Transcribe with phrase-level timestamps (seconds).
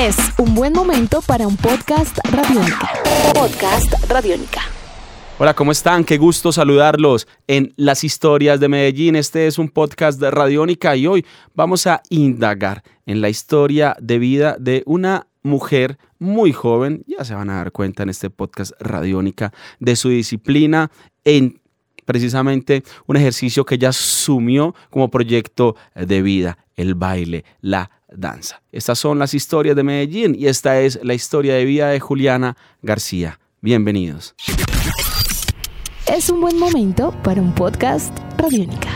[0.00, 2.88] Es un buen momento para un podcast radiónica.
[3.34, 4.62] Podcast radiónica.
[5.38, 6.04] Hola, ¿cómo están?
[6.04, 9.14] Qué gusto saludarlos en Las Historias de Medellín.
[9.14, 14.18] Este es un podcast de Radiónica y hoy vamos a indagar en la historia de
[14.18, 18.72] vida de una mujer muy joven, ya se van a dar cuenta en este podcast
[18.80, 20.90] Radiónica, de su disciplina
[21.24, 21.60] en
[22.06, 28.62] precisamente un ejercicio que ella asumió como proyecto de vida, el baile, la danza.
[28.72, 32.56] Estas son las historias de Medellín y esta es la historia de vida de Juliana
[32.82, 33.38] García.
[33.60, 34.34] Bienvenidos.
[36.06, 38.90] Es un buen momento para un podcast Radiónica.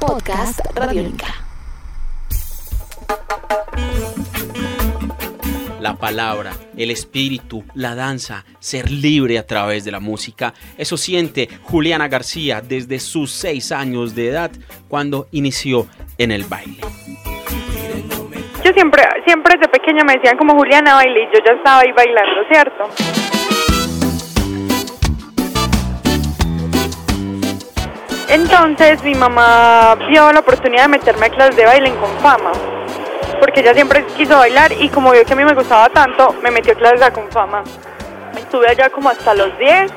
[0.00, 1.45] Podcast Radiónica.
[5.86, 10.52] La palabra, el espíritu, la danza, ser libre a través de la música.
[10.76, 14.50] Eso siente Juliana García desde sus seis años de edad
[14.88, 15.86] cuando inició
[16.18, 16.80] en el baile.
[18.64, 21.92] Yo siempre, siempre desde pequeña me decían como Juliana baile y yo ya estaba ahí
[21.92, 22.90] bailando, ¿cierto?
[28.28, 32.75] Entonces mi mamá vio la oportunidad de meterme a clases de baile en Confama
[33.40, 36.50] porque ella siempre quiso bailar y como vio que a mí me gustaba tanto, me
[36.50, 37.62] metió a clases de Confama.
[38.36, 39.92] Estuve allá como hasta los 10,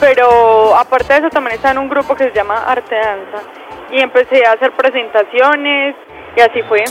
[0.00, 3.42] pero aparte de eso también estaba en un grupo que se llama Arte Danza
[3.90, 5.94] y empecé a hacer presentaciones
[6.36, 6.84] y así fue.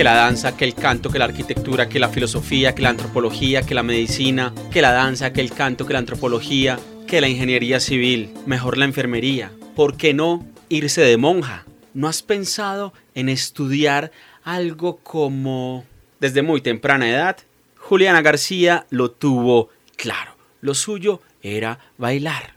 [0.00, 3.60] que la danza, que el canto, que la arquitectura, que la filosofía, que la antropología,
[3.60, 7.80] que la medicina, que la danza, que el canto, que la antropología, que la ingeniería
[7.80, 9.50] civil, mejor la enfermería.
[9.76, 11.66] ¿Por qué no irse de monja?
[11.92, 14.12] ¿No has pensado en estudiar
[14.44, 15.84] algo como...
[16.20, 17.38] Desde muy temprana edad,
[17.76, 20.36] Juliana García lo tuvo claro.
[20.60, 22.54] Lo suyo era bailar.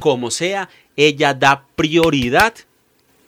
[0.00, 2.54] Como sea, ella da prioridad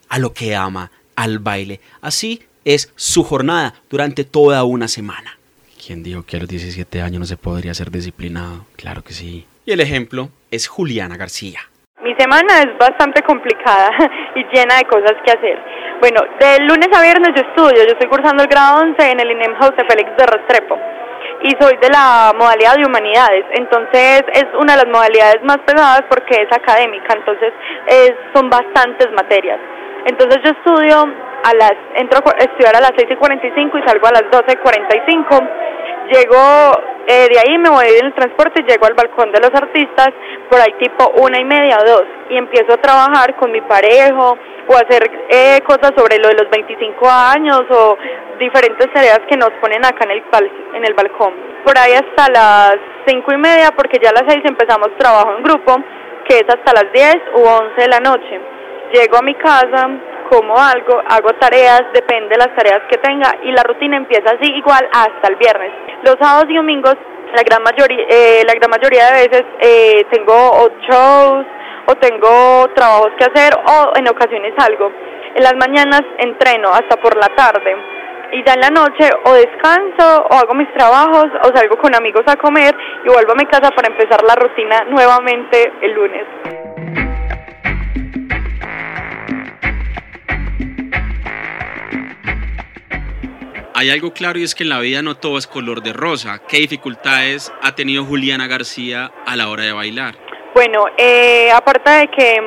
[0.09, 1.79] a lo que ama, al baile.
[2.01, 5.37] Así es su jornada durante toda una semana.
[5.85, 8.65] ¿Quién dijo que a los 17 años no se podría ser disciplinado?
[8.75, 9.45] Claro que sí.
[9.65, 11.61] Y el ejemplo es Juliana García.
[12.19, 13.91] Semana es bastante complicada
[14.35, 15.57] y llena de cosas que hacer.
[16.01, 19.31] Bueno, de lunes a viernes yo estudio, yo estoy cursando el grado 11 en el
[19.31, 20.77] INEM José Félix de Restrepo
[21.41, 26.03] y soy de la modalidad de humanidades, entonces es una de las modalidades más pesadas
[26.09, 27.53] porque es académica, entonces
[28.33, 29.59] son bastantes materias.
[30.05, 30.97] Entonces yo estudio
[31.43, 34.45] a las, entro a estudiar a las 6 y 45 y salgo a las 12
[34.51, 35.39] y 45
[36.11, 36.37] Llego
[37.07, 40.09] eh, de ahí, me voy en el transporte, llego al balcón de los artistas,
[40.49, 44.37] por ahí tipo una y media o dos, y empiezo a trabajar con mi parejo
[44.67, 47.97] o hacer eh, cosas sobre lo de los 25 años o
[48.39, 50.23] diferentes tareas que nos ponen acá en el,
[50.73, 51.33] en el balcón.
[51.63, 55.43] Por ahí hasta las cinco y media, porque ya a las seis empezamos trabajo en
[55.43, 55.77] grupo,
[56.27, 58.39] que es hasta las 10 u 11 de la noche.
[58.93, 59.89] Llego a mi casa,
[60.29, 64.51] como algo, hago tareas, depende de las tareas que tenga y la rutina empieza así
[64.53, 65.88] igual hasta el viernes.
[66.03, 66.95] Los sábados y domingos,
[67.35, 70.33] la gran mayoría, eh, la gran mayoría de veces eh, tengo
[70.89, 71.45] shows
[71.87, 74.91] o tengo trabajos que hacer o en ocasiones algo.
[75.35, 77.75] En las mañanas entreno hasta por la tarde
[78.31, 82.23] y ya en la noche o descanso o hago mis trabajos o salgo con amigos
[82.27, 82.73] a comer
[83.03, 86.68] y vuelvo a mi casa para empezar la rutina nuevamente el lunes.
[93.79, 96.41] Hay algo claro y es que en la vida no todo es color de rosa.
[96.49, 100.15] ¿Qué dificultades ha tenido Juliana García a la hora de bailar?
[100.53, 102.41] Bueno, eh, aparte de que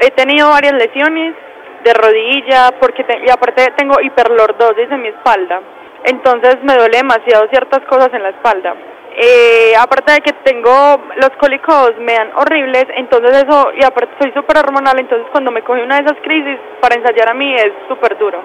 [0.00, 1.36] he tenido varias lesiones
[1.84, 5.62] de rodilla, porque y aparte tengo hiperlordosis en mi espalda,
[6.02, 8.74] entonces me duele demasiado ciertas cosas en la espalda.
[9.14, 14.32] Eh, aparte de que tengo los cólicos me dan horribles, entonces eso, y aparte soy
[14.32, 17.70] súper hormonal, entonces cuando me coge una de esas crisis para ensayar a mí es
[17.86, 18.42] súper duro.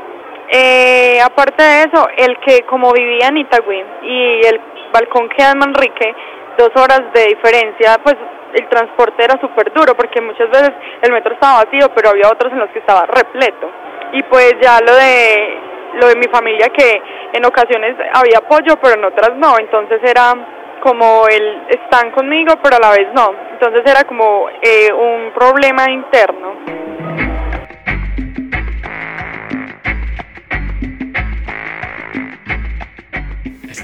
[0.50, 4.62] Eh, aparte de eso, el que como vivía en Itagüí y el
[4.94, 6.16] balcón queda en Manrique,
[6.58, 8.16] dos horas de diferencia, pues
[8.54, 10.72] el transporte era súper duro porque muchas veces
[11.02, 13.70] el metro estaba vacío, pero había otros en los que estaba repleto.
[14.14, 15.58] Y pues ya lo de
[15.96, 17.02] lo de mi familia que
[17.34, 20.34] en ocasiones había apoyo, pero en otras no, entonces era
[20.82, 23.34] como el están conmigo, pero a la vez no.
[23.52, 26.77] Entonces era como eh, un problema interno.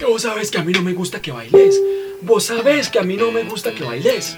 [0.02, 1.82] Vos sabes que a mí no me gusta que bailes.
[2.22, 4.38] Vos sabes que a mí no me gusta que bailes.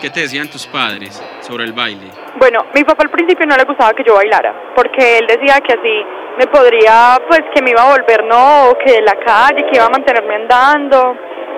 [0.00, 2.10] ¿Qué te decían tus padres sobre el baile?
[2.38, 5.72] Bueno, mi papá al principio no le gustaba que yo bailara, porque él decía que
[5.72, 6.06] así
[6.38, 9.86] me podría, pues que me iba a volver no, que de la calle, que iba
[9.86, 11.16] a mantenerme andando,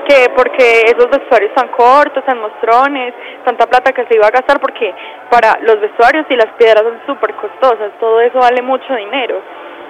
[0.08, 3.12] que porque esos vestuarios tan cortos, tan mostrones,
[3.44, 4.94] tanta plata que se iba a gastar, porque
[5.30, 9.42] para los vestuarios y las piedras son súper costosas, todo eso vale mucho dinero.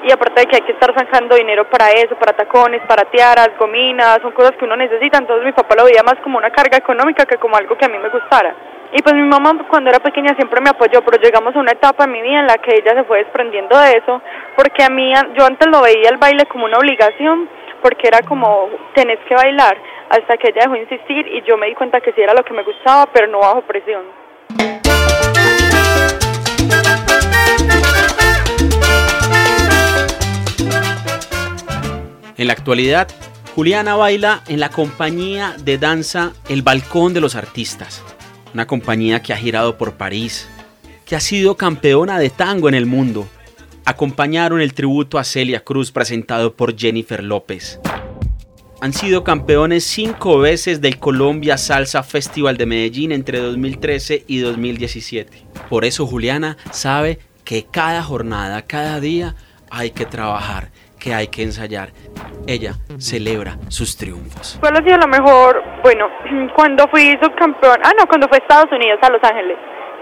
[0.05, 3.51] Y aparte de que hay que estar sacando dinero para eso, para tacones, para tiaras,
[3.59, 6.79] gominas, son cosas que uno necesita, entonces mi papá lo veía más como una carga
[6.79, 8.55] económica que como algo que a mí me gustara.
[8.93, 12.05] Y pues mi mamá cuando era pequeña siempre me apoyó, pero llegamos a una etapa
[12.05, 14.23] en mi vida en la que ella se fue desprendiendo de eso,
[14.57, 17.49] porque a mí, yo antes lo veía el baile como una obligación,
[17.83, 19.77] porque era como, tenés que bailar,
[20.09, 22.45] hasta que ella dejó de insistir y yo me di cuenta que sí era lo
[22.45, 24.05] que me gustaba, pero no bajo presión.
[32.39, 33.09] En la actualidad,
[33.57, 38.05] Juliana baila en la compañía de danza El Balcón de los Artistas,
[38.55, 40.49] una compañía que ha girado por París,
[41.05, 43.27] que ha sido campeona de tango en el mundo.
[43.85, 47.81] Acompañaron el tributo a Celia Cruz presentado por Jennifer López.
[48.81, 55.43] Han sido campeones cinco veces del Colombia Salsa Festival de Medellín entre 2013 y 2017.
[55.69, 59.35] Por eso Juliana sabe que cada jornada, cada día
[59.71, 61.91] hay que trabajar, que hay que ensayar.
[62.47, 64.59] Ella celebra sus triunfos.
[64.61, 65.63] ¿Cuál ha sido lo mejor?
[65.83, 66.09] Bueno,
[66.57, 69.57] cuando fui subcampeón, ah no, cuando fue a Estados Unidos, a Los Ángeles,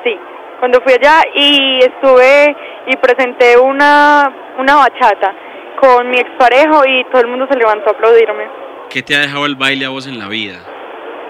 [0.05, 0.19] sí.
[0.59, 2.57] Cuando fui allá y estuve
[2.87, 5.35] y presenté una, una bachata
[5.79, 8.49] con mi exparejo y todo el mundo se levantó a aplaudirme.
[8.89, 10.57] ¿Qué te ha dejado el baile a vos en la vida?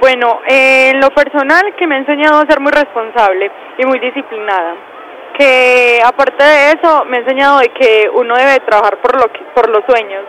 [0.00, 4.74] Bueno, en lo personal que me ha enseñado a ser muy responsable y muy disciplinada.
[5.38, 9.68] Que aparte de eso me ha enseñado de que uno debe trabajar por, lo por
[9.68, 10.24] los sueños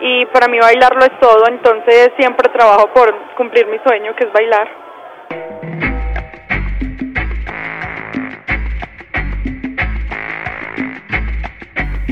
[0.00, 4.32] y para mí bailarlo es todo, entonces siempre trabajo por cumplir mi sueño que es
[4.32, 4.68] bailar.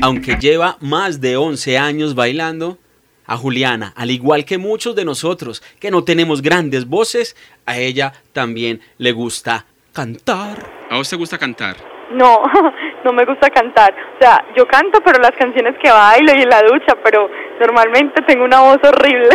[0.01, 2.77] Aunque lleva más de 11 años bailando,
[3.25, 7.35] a Juliana, al igual que muchos de nosotros que no tenemos grandes voces,
[7.67, 10.65] a ella también le gusta cantar.
[10.89, 11.98] ¿A vos te gusta cantar?
[12.11, 12.43] No,
[13.03, 13.93] no me gusta cantar.
[14.15, 17.29] O sea, yo canto, pero las canciones que bailo y en la ducha, pero
[17.59, 19.29] normalmente tengo una voz horrible.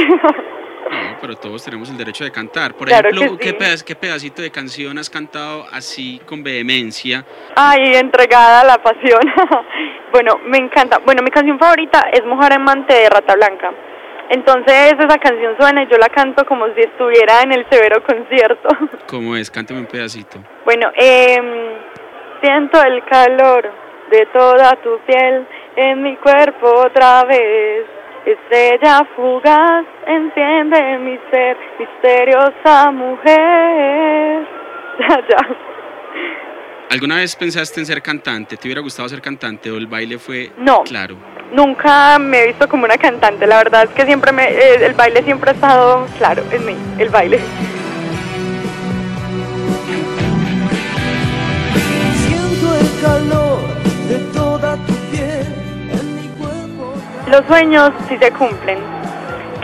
[0.85, 2.75] No, pero todos tenemos el derecho de cantar.
[2.75, 7.25] Por ejemplo, ¿qué, ¿qué pedacito de canción has cantado así con vehemencia?
[7.57, 9.21] Ay, entregada a la pasión.
[10.13, 10.99] bueno, me encanta.
[10.99, 13.73] Bueno, mi canción favorita es Mujer Amante de Rata Blanca.
[14.31, 18.69] Entonces esa canción suena y yo la canto como si estuviera en el severo concierto.
[19.07, 19.51] ¿Cómo es?
[19.51, 20.39] Cántame un pedacito.
[20.65, 21.41] Bueno, eh,
[22.45, 23.73] siento el calor
[24.11, 25.47] de toda tu piel
[25.77, 27.87] en mi cuerpo otra vez.
[28.27, 34.47] Estrella fugaz, enciende mi ser, misteriosa mujer.
[34.97, 35.39] Ya, ya.
[36.89, 38.57] ¿Alguna vez pensaste en ser cantante?
[38.57, 41.17] ¿Te hubiera gustado ser cantante o el baile fue no, claro?
[41.51, 43.45] Nunca me he visto como una cantante.
[43.49, 46.77] La verdad es que siempre me, eh, el baile siempre ha estado claro en mí,
[47.01, 47.41] el baile.
[57.35, 58.79] Los sueños sí se cumplen,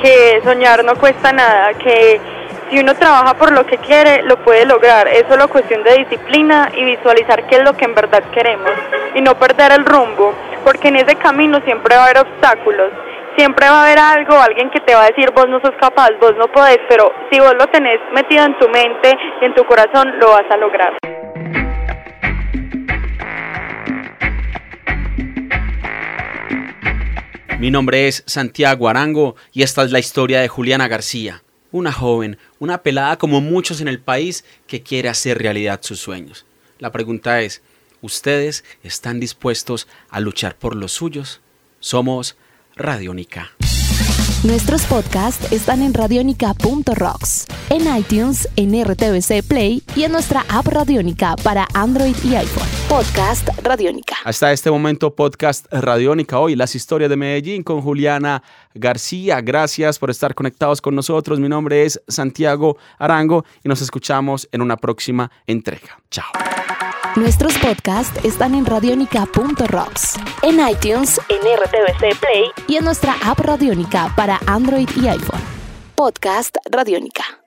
[0.03, 2.21] que soñar no cuesta nada, que
[2.69, 5.07] si uno trabaja por lo que quiere, lo puede lograr.
[5.07, 8.73] Es solo cuestión de disciplina y visualizar qué es lo que en verdad queremos
[9.15, 10.35] y no perder el rumbo,
[10.65, 12.91] porque en ese camino siempre va a haber obstáculos.
[13.37, 16.11] Siempre va a haber algo, alguien que te va a decir vos no sos capaz,
[16.21, 19.65] vos no podés, pero si vos lo tenés metido en tu mente y en tu
[19.65, 21.20] corazón, lo vas a lograr.
[27.61, 32.39] Mi nombre es Santiago Arango y esta es la historia de Juliana García, una joven,
[32.59, 36.47] una pelada como muchos en el país que quiere hacer realidad sus sueños.
[36.79, 37.61] La pregunta es,
[38.01, 41.43] ¿ustedes están dispuestos a luchar por los suyos?
[41.81, 42.39] Somos
[42.77, 43.51] Radiónica.
[44.43, 51.37] Nuestros podcasts están en radionica.rocks, en iTunes, en RTVC Play y en nuestra app Radiónica
[51.37, 52.70] para Android y iPhone.
[52.91, 54.17] Podcast Radiónica.
[54.25, 56.41] Hasta este momento, podcast Radiónica.
[56.41, 58.43] Hoy las historias de Medellín con Juliana
[58.75, 59.41] García.
[59.41, 61.39] Gracias por estar conectados con nosotros.
[61.39, 66.01] Mi nombre es Santiago Arango y nos escuchamos en una próxima entrega.
[66.11, 66.27] Chao.
[67.15, 74.13] Nuestros podcasts están en radionica.rocks, en iTunes, en RTVC Play y en nuestra app Radionica
[74.17, 75.41] para Android y iPhone.
[75.95, 77.40] Podcast Radionica.